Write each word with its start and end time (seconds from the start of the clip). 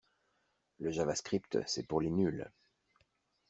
Le 0.79 0.89
javascript 0.89 1.59
c'est 1.67 1.83
pour 1.85 2.01
les 2.01 2.09
nuls. 2.09 2.49